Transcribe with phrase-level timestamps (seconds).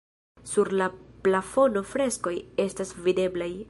[0.51, 0.87] Sur la
[1.27, 2.37] plafono freskoj
[2.69, 3.55] estas videblaj.